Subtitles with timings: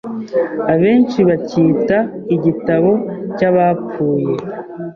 [0.73, 1.97] abenshi bacyita
[2.35, 2.91] “igitabo
[3.37, 4.33] cy’abapfuye